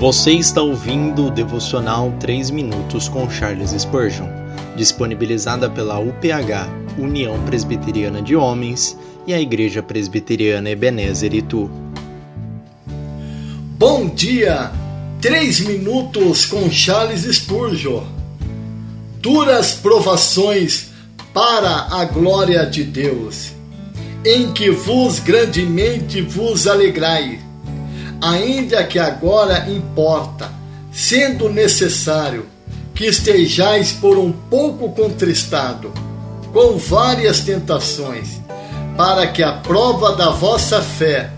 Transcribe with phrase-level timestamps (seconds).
[0.00, 4.28] Você está ouvindo o devocional 3 minutos com Charles Spurgeon,
[4.74, 11.70] disponibilizada pela UPH, União Presbiteriana de Homens, e a Igreja Presbiteriana Ebenezer Itu.
[13.76, 14.72] Bom dia!
[15.20, 18.02] 3 minutos com Charles Spurgeon.
[19.20, 20.92] Duras provações
[21.34, 23.52] para a glória de Deus,
[24.24, 27.49] em que vos grandemente vos alegrai
[28.20, 30.50] ainda que agora importa,
[30.92, 32.46] sendo necessário
[32.94, 35.92] que estejais por um pouco contristado,
[36.52, 38.40] com várias tentações,
[38.96, 41.30] para que a prova da vossa fé,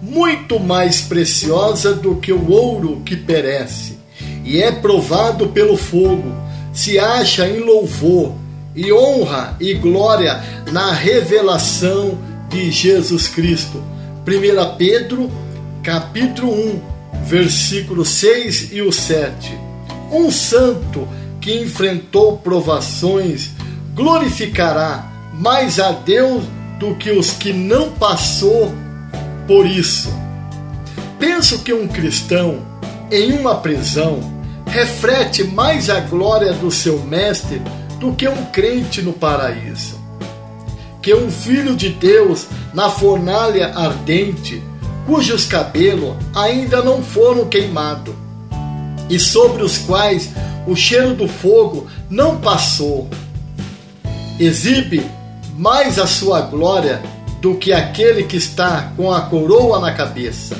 [0.00, 3.98] muito mais preciosa do que o ouro que perece,
[4.44, 6.32] e é provado pelo fogo,
[6.72, 8.32] se acha em louvor
[8.74, 10.40] e honra e glória
[10.72, 12.16] na revelação
[12.48, 13.82] de Jesus Cristo.
[14.26, 15.30] 1 Pedro
[15.90, 16.82] capítulo 1,
[17.24, 19.58] versículo 6 e o 7.
[20.12, 21.08] Um santo
[21.40, 23.50] que enfrentou provações
[23.92, 26.44] glorificará mais a Deus
[26.78, 28.72] do que os que não passou
[29.48, 30.14] por isso.
[31.18, 32.64] Penso que um cristão
[33.10, 34.20] em uma prisão
[34.68, 37.60] reflete mais a glória do seu mestre
[37.98, 39.98] do que um crente no paraíso.
[41.02, 44.69] Que um filho de Deus na fornalha ardente
[45.10, 48.14] cujos cabelos ainda não foram queimados,
[49.08, 50.30] e sobre os quais
[50.68, 53.08] o cheiro do fogo não passou.
[54.38, 55.04] Exibe
[55.58, 57.02] mais a sua glória
[57.40, 60.56] do que aquele que está com a coroa na cabeça,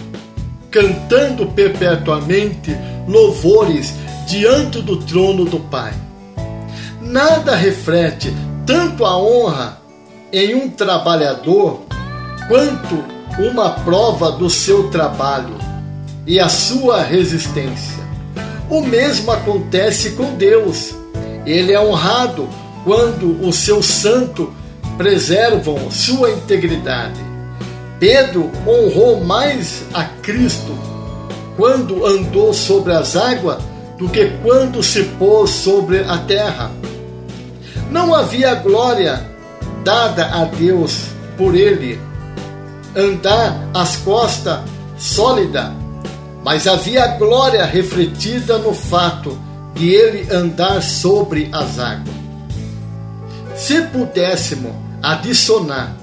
[0.69, 3.95] cantando perpetuamente louvores
[4.27, 5.95] diante do trono do Pai.
[7.01, 8.35] Nada reflete
[8.67, 9.79] tanto a honra
[10.33, 11.83] em um trabalhador
[12.49, 15.57] quanto uma prova do seu trabalho
[16.27, 18.01] e a sua resistência.
[18.69, 20.95] O mesmo acontece com Deus.
[21.47, 22.49] Ele é honrado
[22.85, 24.49] quando os seus santos
[24.97, 27.21] preservam sua integridade.
[27.99, 30.79] Pedro honrou mais a Cristo
[31.57, 33.63] quando andou sobre as águas
[33.99, 36.71] do que quando se pôs sobre a terra.
[37.91, 39.21] Não havia glória
[39.85, 42.01] dada a Deus por ele
[42.97, 44.61] andar às costas
[44.99, 45.73] sólida,
[46.45, 49.39] mas havia glória refletida no fato
[49.75, 52.15] de ele andar sobre as águas.
[53.57, 55.97] Se pudéssemos adicionar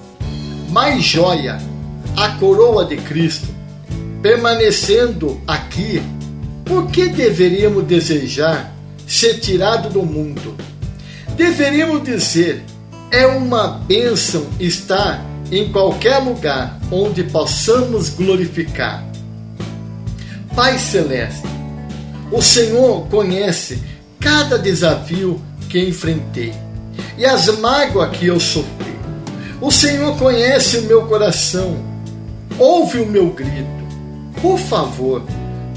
[0.69, 1.57] mais joia
[2.15, 3.47] à coroa de Cristo,
[4.21, 6.01] permanecendo aqui,
[6.65, 8.73] por que deveríamos desejar
[9.07, 10.55] ser tirado do mundo?
[11.35, 12.63] Deveríamos dizer,
[13.11, 19.05] é uma bênção estar em qualquer lugar onde possamos glorificar.
[20.55, 21.47] Pai Celeste,
[22.31, 23.81] o Senhor conhece
[24.19, 26.53] cada desafio que enfrentei
[27.17, 28.97] e as mágoas que eu sofri.
[29.61, 31.77] O Senhor conhece o meu coração,
[32.59, 33.77] ouve o meu grito.
[34.41, 35.23] Por favor,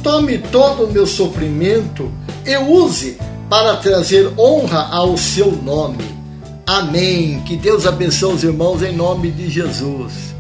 [0.02, 2.10] tome todo o meu sofrimento
[2.44, 3.16] e use
[3.48, 6.19] para trazer honra ao seu nome
[6.70, 7.42] Amém.
[7.42, 10.36] Que Deus abençoe os irmãos em nome de Jesus.